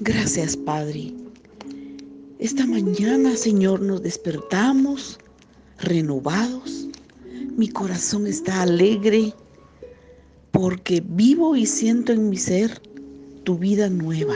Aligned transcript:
Gracias, 0.00 0.56
Padre. 0.56 1.14
Esta 2.40 2.66
mañana, 2.66 3.36
Señor, 3.36 3.80
nos 3.80 4.02
despertamos 4.02 5.20
renovados. 5.78 6.88
Mi 7.56 7.68
corazón 7.68 8.26
está 8.26 8.62
alegre 8.62 9.32
porque 10.50 11.00
vivo 11.06 11.54
y 11.54 11.64
siento 11.64 12.12
en 12.12 12.28
mi 12.28 12.36
ser 12.36 12.82
tu 13.44 13.56
vida 13.56 13.88
nueva. 13.88 14.34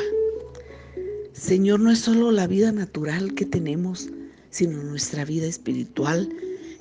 Señor, 1.32 1.80
no 1.80 1.90
es 1.90 1.98
solo 1.98 2.30
la 2.30 2.46
vida 2.46 2.70
natural 2.70 3.34
que 3.34 3.45
tenemos, 3.45 4.11
sino 4.50 4.80
nuestra 4.84 5.25
vida 5.25 5.46
espiritual 5.46 6.29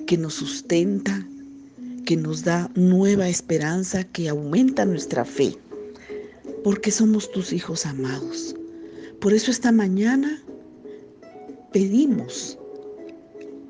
que 0.06 0.16
nos 0.16 0.34
sustenta, 0.34 1.26
que 2.06 2.16
nos 2.16 2.44
da 2.44 2.70
nueva 2.76 3.28
esperanza, 3.28 4.04
que 4.04 4.28
aumenta 4.28 4.84
nuestra 4.84 5.24
fe, 5.24 5.56
porque 6.62 6.92
somos 6.92 7.30
tus 7.32 7.52
hijos 7.52 7.84
amados. 7.84 8.54
Por 9.20 9.32
eso 9.32 9.50
esta 9.50 9.72
mañana 9.72 10.42
pedimos 11.72 12.56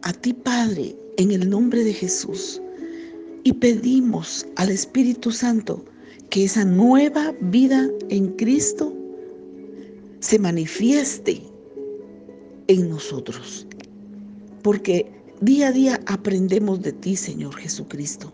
a 0.02 0.12
ti, 0.12 0.34
Padre, 0.34 0.94
en 1.16 1.32
el 1.32 1.48
nombre 1.48 1.84
de 1.84 1.94
Jesús, 1.94 2.60
y 3.44 3.54
pedimos 3.54 4.46
al 4.56 4.70
Espíritu 4.70 5.30
Santo 5.30 5.84
que 6.28 6.44
esa 6.44 6.64
nueva 6.64 7.34
vida 7.40 7.88
en 8.10 8.28
Cristo 8.36 8.94
se 10.20 10.38
manifieste 10.38 11.42
en 12.66 12.90
nosotros. 12.90 13.66
Porque 14.62 15.10
día 15.40 15.68
a 15.68 15.72
día 15.72 16.00
aprendemos 16.06 16.82
de 16.82 16.92
ti, 16.92 17.16
Señor 17.16 17.56
Jesucristo. 17.56 18.30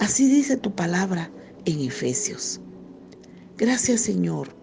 Así 0.00 0.28
dice 0.28 0.56
tu 0.56 0.74
palabra 0.74 1.30
en 1.66 1.80
Efesios. 1.80 2.60
Gracias, 3.56 4.00
Señor, 4.00 4.57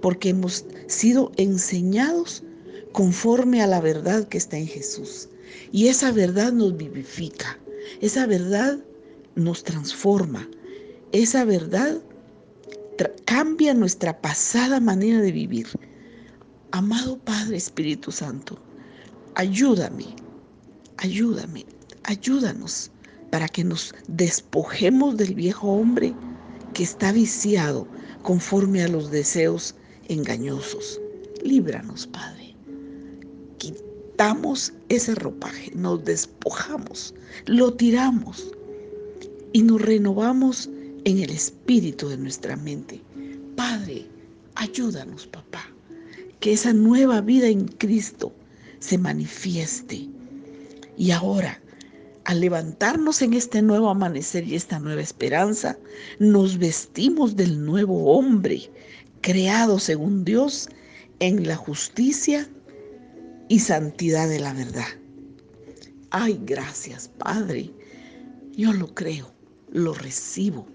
porque 0.00 0.30
hemos 0.30 0.64
sido 0.86 1.32
enseñados 1.36 2.42
conforme 2.92 3.62
a 3.62 3.66
la 3.66 3.80
verdad 3.80 4.28
que 4.28 4.38
está 4.38 4.58
en 4.58 4.66
Jesús. 4.66 5.28
Y 5.72 5.88
esa 5.88 6.12
verdad 6.12 6.52
nos 6.52 6.76
vivifica, 6.76 7.58
esa 8.00 8.26
verdad 8.26 8.78
nos 9.34 9.64
transforma, 9.64 10.48
esa 11.12 11.44
verdad 11.44 11.98
cambia 13.24 13.74
nuestra 13.74 14.20
pasada 14.20 14.80
manera 14.80 15.20
de 15.20 15.32
vivir. 15.32 15.68
Amado 16.70 17.18
Padre 17.18 17.56
Espíritu 17.56 18.12
Santo, 18.12 18.58
ayúdame, 19.34 20.06
ayúdame, 20.98 21.64
ayúdanos 22.02 22.90
para 23.30 23.48
que 23.48 23.64
nos 23.64 23.94
despojemos 24.08 25.16
del 25.16 25.34
viejo 25.34 25.68
hombre 25.68 26.14
que 26.74 26.82
está 26.82 27.12
viciado 27.12 27.86
conforme 28.22 28.82
a 28.82 28.88
los 28.88 29.10
deseos 29.10 29.74
engañosos. 30.08 31.00
Líbranos, 31.42 32.06
Padre. 32.06 32.54
Quitamos 33.58 34.72
ese 34.88 35.14
ropaje, 35.14 35.70
nos 35.74 36.04
despojamos, 36.04 37.14
lo 37.46 37.72
tiramos 37.74 38.52
y 39.52 39.62
nos 39.62 39.80
renovamos 39.80 40.68
en 41.04 41.18
el 41.18 41.30
espíritu 41.30 42.08
de 42.08 42.18
nuestra 42.18 42.56
mente. 42.56 43.00
Padre, 43.56 44.06
ayúdanos, 44.54 45.26
papá, 45.26 45.64
que 46.40 46.52
esa 46.52 46.72
nueva 46.72 47.20
vida 47.20 47.48
en 47.48 47.66
Cristo 47.66 48.32
se 48.80 48.98
manifieste. 48.98 50.08
Y 50.96 51.10
ahora, 51.12 51.60
al 52.24 52.40
levantarnos 52.40 53.22
en 53.22 53.32
este 53.34 53.62
nuevo 53.62 53.88
amanecer 53.88 54.46
y 54.46 54.54
esta 54.54 54.78
nueva 54.78 55.00
esperanza, 55.00 55.78
nos 56.18 56.58
vestimos 56.58 57.36
del 57.36 57.64
nuevo 57.64 58.12
hombre, 58.12 58.70
creado 59.20 59.78
según 59.78 60.24
Dios 60.24 60.68
en 61.20 61.46
la 61.46 61.56
justicia 61.56 62.48
y 63.48 63.60
santidad 63.60 64.28
de 64.28 64.40
la 64.40 64.52
verdad. 64.52 64.86
Ay, 66.10 66.40
gracias, 66.44 67.08
Padre. 67.08 67.70
Yo 68.56 68.72
lo 68.72 68.94
creo, 68.94 69.30
lo 69.70 69.94
recibo 69.94 70.66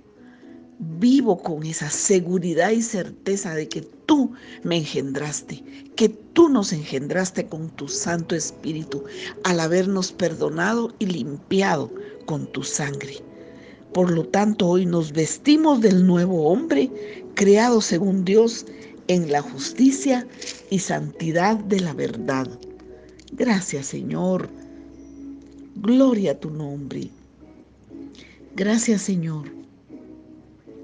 vivo 1.00 1.42
con 1.42 1.64
esa 1.64 1.90
seguridad 1.90 2.72
y 2.72 2.82
certeza 2.82 3.54
de 3.56 3.68
que 3.68 3.82
tú 3.82 4.34
me 4.64 4.78
engendraste, 4.78 5.64
que 5.96 6.10
tú 6.10 6.50
nos 6.50 6.74
engendraste 6.74 7.48
con 7.48 7.70
tu 7.70 7.88
Santo 7.88 8.36
Espíritu 8.36 9.04
al 9.44 9.60
habernos 9.60 10.12
perdonado 10.12 10.94
y 11.00 11.06
limpiado 11.06 11.92
con 12.26 12.52
tu 12.52 12.64
sangre. 12.64 13.18
Por 13.94 14.12
lo 14.12 14.26
tanto, 14.26 14.68
hoy 14.68 14.86
nos 14.86 15.12
vestimos 15.12 15.82
del 15.82 16.06
nuevo 16.06 16.48
hombre, 16.48 16.90
creado 17.36 17.82
según 17.82 18.26
Dios 18.26 18.66
en 19.08 19.32
la 19.32 19.42
justicia 19.42 20.28
y 20.70 20.80
santidad 20.80 21.58
de 21.58 21.80
la 21.80 21.94
verdad. 21.94 22.48
Gracias, 23.34 23.88
Señor. 23.88 24.50
Gloria 25.76 26.32
a 26.32 26.40
tu 26.40 26.50
nombre. 26.50 27.10
Gracias, 28.56 29.02
Señor 29.02 29.64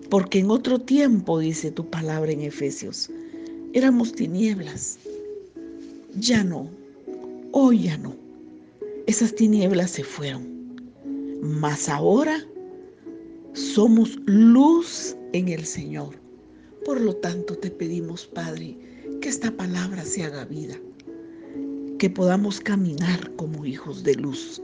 porque 0.09 0.39
en 0.39 0.49
otro 0.49 0.79
tiempo, 0.79 1.39
dice 1.39 1.71
tu 1.71 1.87
palabra 1.89 2.31
en 2.31 2.41
Efesios, 2.41 3.09
éramos 3.73 4.11
tinieblas. 4.13 4.97
Ya 6.15 6.43
no, 6.43 6.69
hoy 7.51 7.83
ya 7.83 7.97
no. 7.97 8.15
Esas 9.05 9.35
tinieblas 9.35 9.91
se 9.91 10.03
fueron. 10.03 10.47
Mas 11.41 11.87
ahora 11.87 12.43
somos 13.53 14.17
luz 14.25 15.15
en 15.33 15.49
el 15.49 15.65
Señor. 15.65 16.15
Por 16.85 17.01
lo 17.01 17.15
tanto, 17.15 17.55
te 17.55 17.69
pedimos, 17.69 18.25
Padre, 18.25 18.77
que 19.21 19.29
esta 19.29 19.51
palabra 19.51 20.03
se 20.03 20.23
haga 20.23 20.45
vida, 20.45 20.75
que 21.97 22.09
podamos 22.09 22.59
caminar 22.59 23.31
como 23.35 23.65
hijos 23.65 24.03
de 24.03 24.15
luz, 24.15 24.61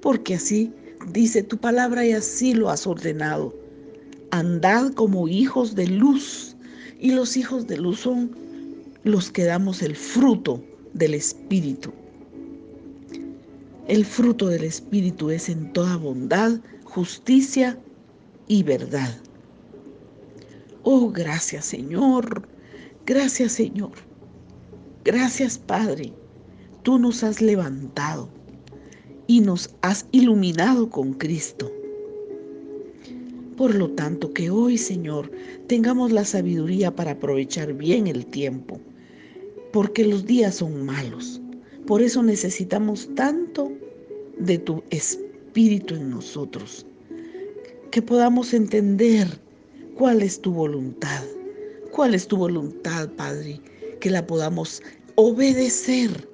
porque 0.00 0.34
así 0.34 0.72
dice 1.12 1.42
tu 1.42 1.56
palabra 1.56 2.04
y 2.04 2.12
así 2.12 2.54
lo 2.54 2.68
has 2.68 2.86
ordenado 2.86 3.54
andad 4.30 4.92
como 4.92 5.28
hijos 5.28 5.74
de 5.74 5.86
luz. 5.86 6.56
Y 6.98 7.12
los 7.12 7.36
hijos 7.36 7.66
de 7.66 7.76
luz 7.76 8.00
son 8.00 8.30
los 9.04 9.30
que 9.30 9.44
damos 9.44 9.82
el 9.82 9.94
fruto 9.94 10.62
del 10.94 11.14
Espíritu. 11.14 11.92
El 13.86 14.04
fruto 14.04 14.48
del 14.48 14.64
Espíritu 14.64 15.30
es 15.30 15.48
en 15.48 15.72
toda 15.72 15.96
bondad, 15.96 16.58
justicia 16.84 17.78
y 18.48 18.62
verdad. 18.62 19.16
Oh, 20.82 21.10
gracias 21.10 21.64
Señor, 21.64 22.48
gracias 23.04 23.52
Señor, 23.52 23.92
gracias 25.04 25.58
Padre. 25.58 26.12
Tú 26.82 26.98
nos 26.98 27.24
has 27.24 27.42
levantado 27.42 28.28
y 29.26 29.40
nos 29.40 29.74
has 29.82 30.06
iluminado 30.12 30.88
con 30.88 31.14
Cristo. 31.14 31.72
Por 33.56 33.74
lo 33.74 33.90
tanto, 33.90 34.32
que 34.34 34.50
hoy, 34.50 34.76
Señor, 34.76 35.30
tengamos 35.66 36.12
la 36.12 36.24
sabiduría 36.24 36.94
para 36.94 37.12
aprovechar 37.12 37.72
bien 37.72 38.06
el 38.06 38.26
tiempo, 38.26 38.78
porque 39.72 40.04
los 40.04 40.26
días 40.26 40.56
son 40.56 40.84
malos. 40.84 41.40
Por 41.86 42.02
eso 42.02 42.22
necesitamos 42.22 43.08
tanto 43.14 43.72
de 44.38 44.58
tu 44.58 44.82
espíritu 44.90 45.94
en 45.94 46.10
nosotros, 46.10 46.84
que 47.90 48.02
podamos 48.02 48.52
entender 48.54 49.26
cuál 49.94 50.22
es 50.22 50.40
tu 50.40 50.52
voluntad, 50.52 51.22
cuál 51.92 52.14
es 52.14 52.26
tu 52.28 52.36
voluntad, 52.36 53.08
Padre, 53.16 53.60
que 54.00 54.10
la 54.10 54.26
podamos 54.26 54.82
obedecer 55.16 56.28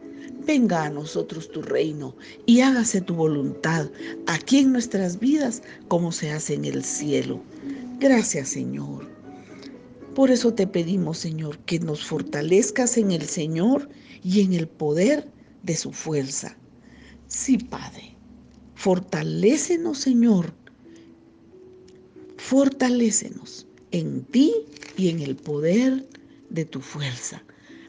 venga 0.46 0.84
a 0.84 0.90
nosotros 0.90 1.50
tu 1.50 1.62
reino 1.62 2.16
y 2.46 2.60
hágase 2.60 3.00
tu 3.00 3.14
voluntad 3.14 3.88
aquí 4.26 4.58
en 4.58 4.72
nuestras 4.72 5.18
vidas 5.18 5.62
como 5.88 6.12
se 6.12 6.30
hace 6.30 6.54
en 6.54 6.64
el 6.64 6.84
cielo. 6.84 7.40
Gracias 8.00 8.48
Señor. 8.48 9.08
Por 10.14 10.30
eso 10.30 10.52
te 10.52 10.66
pedimos 10.66 11.18
Señor 11.18 11.58
que 11.60 11.78
nos 11.78 12.04
fortalezcas 12.04 12.96
en 12.98 13.12
el 13.12 13.22
Señor 13.22 13.88
y 14.22 14.42
en 14.42 14.52
el 14.52 14.68
poder 14.68 15.28
de 15.62 15.76
su 15.76 15.92
fuerza. 15.92 16.56
Sí, 17.28 17.58
Padre, 17.58 18.16
fortalécenos 18.74 19.98
Señor. 19.98 20.52
Fortalécenos 22.44 23.68
en 23.92 24.24
ti 24.24 24.52
y 24.96 25.10
en 25.10 25.20
el 25.20 25.36
poder 25.36 26.04
de 26.50 26.64
tu 26.64 26.80
fuerza 26.80 27.40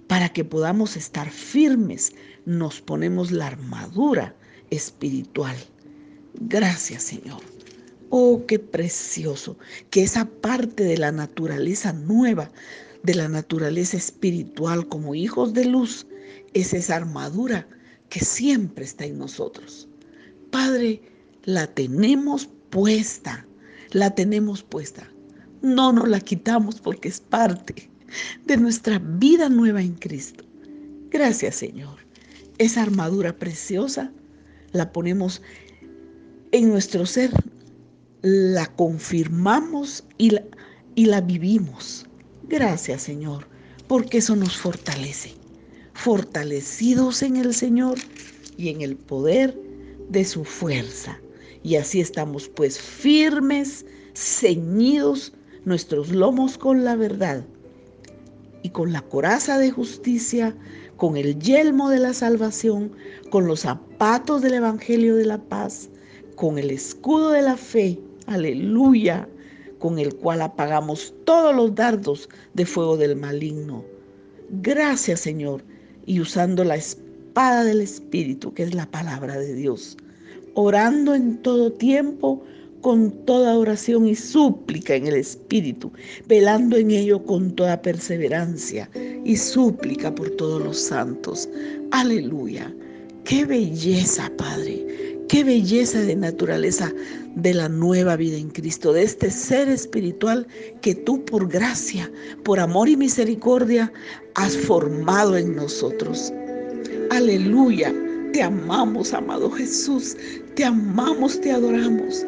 para 0.07 0.29
que 0.29 0.45
podamos 0.45 0.95
estar 0.95 1.31
firmes, 1.31 2.13
nos 2.45 2.79
ponemos 2.79 3.31
la 3.31 3.47
armadura 3.47 4.35
espiritual. 4.69 5.55
Gracias, 6.35 7.01
Señor. 7.01 7.41
Oh, 8.11 8.45
qué 8.47 8.59
precioso 8.59 9.57
que 9.89 10.03
esa 10.03 10.25
parte 10.25 10.83
de 10.83 10.99
la 10.99 11.11
naturaleza 11.11 11.91
nueva, 11.91 12.51
de 13.01 13.15
la 13.15 13.27
naturaleza 13.27 13.97
espiritual 13.97 14.87
como 14.87 15.15
hijos 15.15 15.53
de 15.55 15.65
luz, 15.65 16.05
es 16.53 16.75
esa 16.75 16.97
armadura 16.97 17.67
que 18.09 18.19
siempre 18.19 18.85
está 18.85 19.05
en 19.05 19.17
nosotros. 19.17 19.89
Padre, 20.51 21.01
la 21.43 21.65
tenemos 21.65 22.47
puesta, 22.69 23.47
la 23.93 24.13
tenemos 24.13 24.63
puesta. 24.63 25.07
No 25.61 25.93
nos 25.93 26.09
la 26.09 26.19
quitamos 26.19 26.81
porque 26.81 27.07
es 27.07 27.21
parte 27.21 27.89
de 28.45 28.57
nuestra 28.57 28.99
vida 28.99 29.49
nueva 29.49 29.81
en 29.81 29.93
Cristo. 29.93 30.43
Gracias 31.09 31.55
Señor. 31.55 31.99
Esa 32.57 32.81
armadura 32.81 33.37
preciosa 33.37 34.11
la 34.71 34.91
ponemos 34.91 35.41
en 36.51 36.69
nuestro 36.69 37.05
ser, 37.05 37.31
la 38.21 38.67
confirmamos 38.67 40.03
y 40.17 40.31
la, 40.31 40.43
y 40.95 41.05
la 41.05 41.21
vivimos. 41.21 42.05
Gracias 42.49 43.03
Señor, 43.03 43.47
porque 43.87 44.17
eso 44.17 44.35
nos 44.35 44.57
fortalece. 44.57 45.33
Fortalecidos 45.93 47.21
en 47.21 47.37
el 47.37 47.53
Señor 47.53 47.97
y 48.57 48.69
en 48.69 48.81
el 48.81 48.95
poder 48.95 49.57
de 50.09 50.25
su 50.25 50.43
fuerza. 50.43 51.19
Y 51.63 51.77
así 51.77 52.01
estamos 52.01 52.49
pues 52.49 52.79
firmes, 52.79 53.85
ceñidos 54.13 55.33
nuestros 55.65 56.11
lomos 56.11 56.57
con 56.57 56.83
la 56.83 56.95
verdad 56.95 57.45
y 58.63 58.69
con 58.69 58.91
la 58.91 59.01
coraza 59.01 59.57
de 59.57 59.71
justicia, 59.71 60.55
con 60.97 61.17
el 61.17 61.39
yelmo 61.39 61.89
de 61.89 61.99
la 61.99 62.13
salvación, 62.13 62.91
con 63.29 63.47
los 63.47 63.61
zapatos 63.61 64.41
del 64.41 64.55
Evangelio 64.55 65.15
de 65.15 65.25
la 65.25 65.37
paz, 65.37 65.89
con 66.35 66.57
el 66.57 66.69
escudo 66.69 67.31
de 67.31 67.41
la 67.41 67.57
fe, 67.57 67.99
aleluya, 68.25 69.27
con 69.79 69.99
el 69.99 70.15
cual 70.15 70.41
apagamos 70.41 71.13
todos 71.25 71.55
los 71.55 71.75
dardos 71.75 72.29
de 72.53 72.65
fuego 72.65 72.97
del 72.97 73.15
maligno. 73.15 73.83
Gracias 74.61 75.21
Señor, 75.21 75.63
y 76.05 76.19
usando 76.19 76.63
la 76.63 76.75
espada 76.75 77.63
del 77.63 77.81
Espíritu, 77.81 78.53
que 78.53 78.63
es 78.63 78.73
la 78.73 78.89
palabra 78.89 79.37
de 79.37 79.53
Dios, 79.53 79.97
orando 80.55 81.15
en 81.15 81.37
todo 81.37 81.71
tiempo 81.71 82.43
con 82.81 83.11
toda 83.25 83.57
oración 83.57 84.07
y 84.07 84.15
súplica 84.15 84.95
en 84.95 85.07
el 85.07 85.15
Espíritu, 85.15 85.91
velando 86.27 86.75
en 86.75 86.91
ello 86.91 87.23
con 87.23 87.55
toda 87.55 87.81
perseverancia 87.81 88.89
y 89.23 89.37
súplica 89.37 90.13
por 90.13 90.29
todos 90.31 90.61
los 90.61 90.77
santos. 90.77 91.47
Aleluya. 91.91 92.73
Qué 93.23 93.45
belleza, 93.45 94.29
Padre. 94.37 94.85
Qué 95.29 95.45
belleza 95.45 96.01
de 96.01 96.15
naturaleza 96.17 96.91
de 97.35 97.53
la 97.53 97.69
nueva 97.69 98.17
vida 98.17 98.37
en 98.37 98.49
Cristo, 98.49 98.91
de 98.91 99.03
este 99.03 99.31
ser 99.31 99.69
espiritual 99.69 100.45
que 100.81 100.93
tú 100.93 101.23
por 101.23 101.47
gracia, 101.47 102.11
por 102.43 102.59
amor 102.59 102.89
y 102.89 102.97
misericordia 102.97 103.91
has 104.35 104.57
formado 104.57 105.37
en 105.37 105.55
nosotros. 105.55 106.33
Aleluya. 107.11 107.93
Te 108.33 108.41
amamos, 108.41 109.13
amado 109.13 109.51
Jesús. 109.51 110.17
Te 110.55 110.65
amamos, 110.65 111.39
te 111.39 111.51
adoramos. 111.51 112.25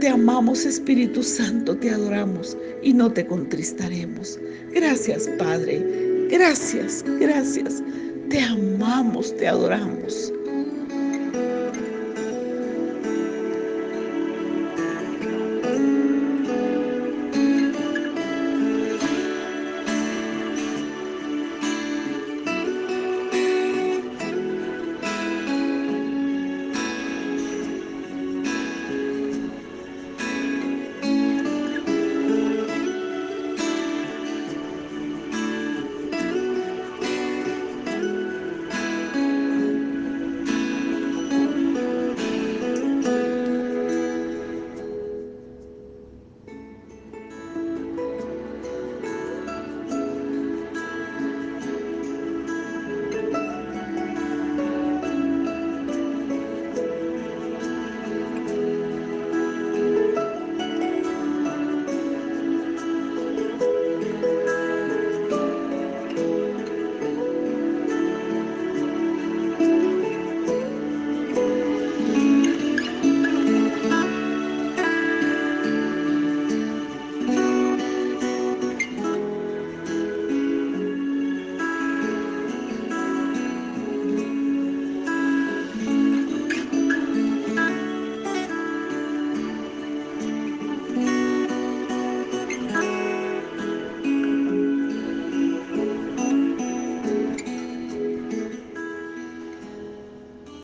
Te 0.00 0.08
amamos, 0.08 0.66
Espíritu 0.66 1.22
Santo, 1.22 1.74
te 1.78 1.90
adoramos 1.90 2.56
y 2.82 2.92
no 2.92 3.10
te 3.10 3.26
contristaremos. 3.26 4.38
Gracias, 4.72 5.26
Padre. 5.38 5.82
Gracias, 6.30 7.02
gracias. 7.18 7.82
Te 8.28 8.40
amamos, 8.40 9.34
te 9.38 9.48
adoramos. 9.48 10.30